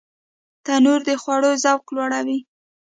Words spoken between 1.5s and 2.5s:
ذوق لوړوي